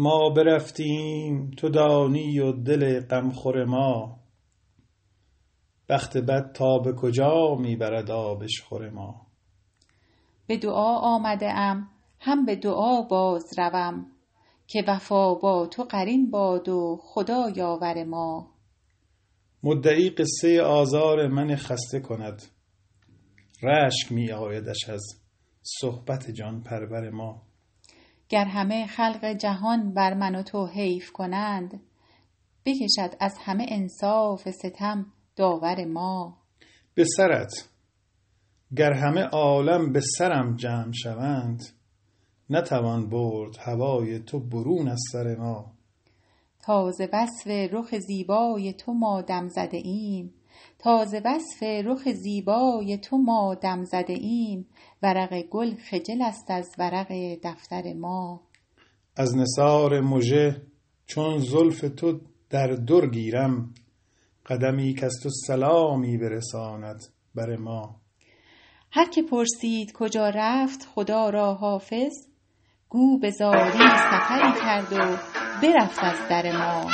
[0.00, 4.18] ما برفتیم تو دانی و دل غمخور ما.
[5.88, 9.26] بخت بد تا به کجا می برد آبشخور ما؟
[10.46, 11.88] به دعا آمده ام
[12.20, 14.06] هم به دعا باز روم
[14.66, 18.50] که وفا با تو قرین باد و خدا یاور ما.
[19.62, 22.42] مدعی قصه آزار من خسته کند.
[23.62, 25.02] رشک می آیدش از
[25.62, 27.47] صحبت جان پرور ما.
[28.28, 31.80] گر همه خلق جهان بر من و تو حیف کنند
[32.64, 36.36] بکشد از همه انصاف ستم داور ما.
[36.94, 37.68] به سرت
[38.76, 41.62] گر همه عالم به سرم جمع شوند
[42.50, 45.72] نتوان برد هوای تو برون از سر ما.
[46.62, 50.34] تازه وصف رخ زیبای تو ما دم زده ایم.
[50.78, 54.66] تازه وصف رخ زیبای تو ما دم زده ایم.
[55.02, 57.12] ورق گل خجل است از ورق
[57.44, 58.40] دفتر ما.
[59.16, 60.62] از نثار مژه
[61.06, 63.74] چون زلف تو در در گیرم
[64.46, 68.00] قدمی کز تو سلامی برساند بر ما.
[68.92, 72.12] هر که پرسید کجا رفت خدا را حافظ
[72.88, 75.16] گو به زاری سفری کرد و
[75.62, 76.90] برفت از در ما.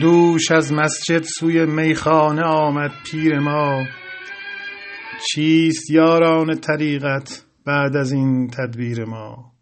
[0.00, 3.84] دوش از مسجد سوی میخانه آمد پیر ما.
[5.28, 9.52] چیست یاران طریقت بعد از این تدبیر ما؟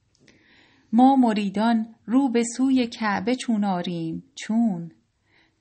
[0.93, 4.93] ما مریدان رو به سوی کعبه چون آریم چون؟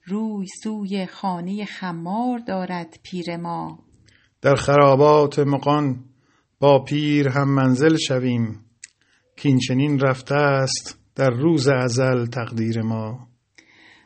[0.06, 3.80] روی سوی خانه خمار دارد پیر ما.
[4.42, 6.04] در خرابات مغان
[6.60, 8.66] با پیر هم منزل شویم
[9.36, 13.30] کین چنین رفته است در روز ازل تقدیر ما.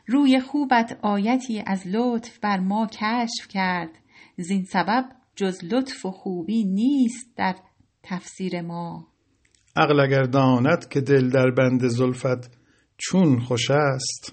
[0.06, 3.90] روی خوبت آیتی از لطف بر ما کشف کرد.
[4.36, 5.04] زین سبب
[5.36, 7.54] جز لطف و خوبی نیست در
[8.02, 9.08] تفسیر ما.
[9.76, 12.58] عقل اگر داند که دل در بند زلفت
[12.98, 14.32] چون خوش است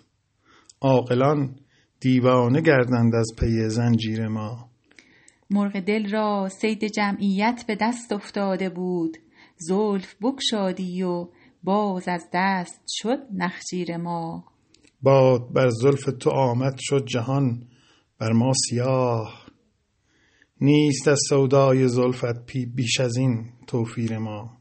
[0.82, 1.56] عاقلان
[2.00, 4.70] دیوانه گردند از پی زنجیر ما.
[5.50, 9.18] مرغ دل را صید جمعیت به دست افتاده بود.
[9.58, 11.28] زلف بگشادی و
[11.64, 14.51] باز از دست شد نخجیر ما.
[15.02, 17.68] باد بر زلف تو آمد شد جهان
[18.20, 19.46] بر ما سیاه.
[20.62, 24.58] نیست از سودای زلفت پی بیش از این توفیر ما.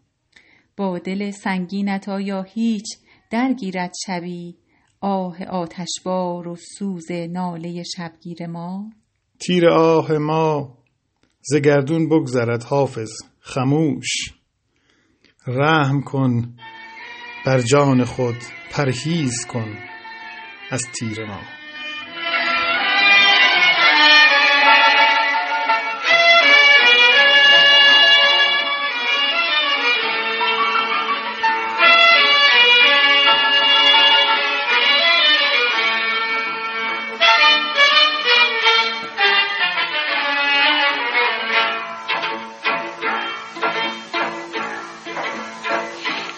[0.77, 2.87] با دل سنگینت آیا هیچ
[3.31, 4.57] درگیرد شبی
[5.01, 8.91] آه آتشبار و سوز ناله شبگیر ما؟
[9.39, 10.79] تیر آه ما
[11.43, 14.09] ز گردون بگذرد حافظ خموش.
[15.47, 16.57] رحم کن
[17.47, 18.37] بر جان خود
[18.71, 19.90] پرهیز کن.
[20.71, 21.41] از تیر ما.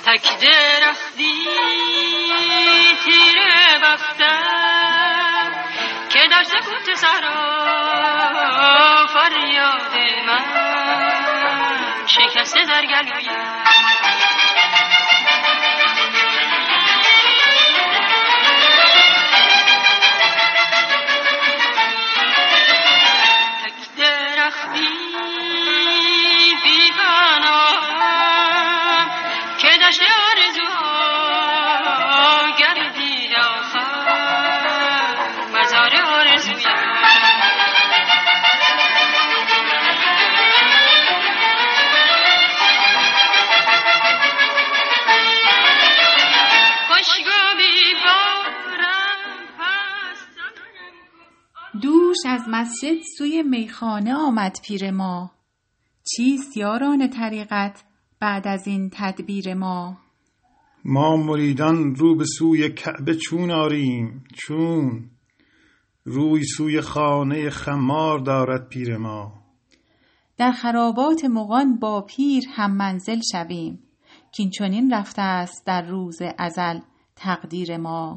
[0.05, 0.39] تک
[6.63, 7.35] سکوت صحرا
[9.07, 9.95] فریاد
[10.27, 10.45] من
[12.07, 14.12] شکسته در گلویم.
[52.43, 55.31] از مسجد سوی میخانه آمد پیر ما.
[56.05, 57.85] چیست یاران طریقت
[58.21, 59.99] بعد از این تدبیر ما؟
[60.85, 65.11] ما مریدان رو به سوی کعبه چون آریم چون
[66.05, 69.33] روی سوی خانه خمار دارد پیر ما.
[70.37, 73.83] در خرابات مغان با پیر هم منزل شویم
[74.33, 76.81] کین چنین رفته است در روز ازل
[77.17, 78.17] تقدیر ما.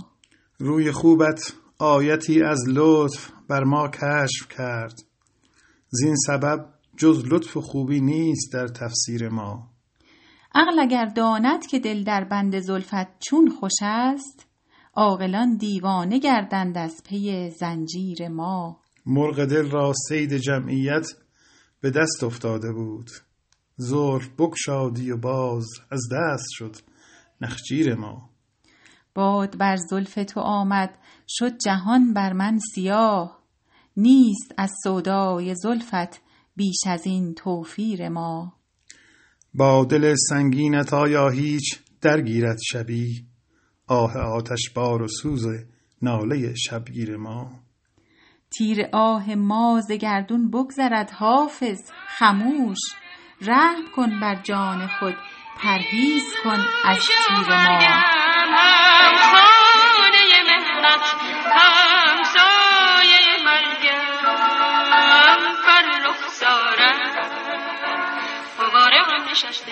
[0.60, 5.02] روی خوبت آیتی از لطف بر ما کشف کرد.
[5.90, 9.70] زین سبب جز لطف و خوبی نیست در تفسیر ما.
[10.56, 14.46] عقل اگر داند که دل در بند زلفت چون خوش است
[14.94, 18.82] عاقلان دیوانه گردند از پی زنجیر ما.
[19.06, 21.08] مرغ دل را سید جمعیت
[21.82, 23.10] به دست افتاده بود.
[23.78, 26.76] زلف بگشادی و باز از دست شد
[27.42, 28.35] نخجیر ما.
[29.16, 30.98] باد بر زلف تو آمد
[31.28, 33.40] شد جهان بر من سیاه.
[33.98, 36.22] نیست از سودای زلفت
[36.56, 38.54] بیش از این توفیر ما.
[39.54, 43.26] با دل سنگینت آیا هیچ درگیرد شبی؟
[43.88, 45.46] آه آتش بار و سوز
[46.02, 47.52] ناله شبگیر ما.
[48.58, 52.80] تیر آه ما ز گردون بگذرد حافظ خموش.
[53.42, 55.16] رحم کن بر جان خود
[55.64, 57.80] پرهیز کن از تیر ما.
[69.36, 69.72] نشسته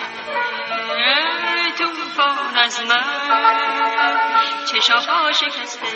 [1.78, 3.02] توفان از من.
[4.66, 5.86] چشاها شکسته.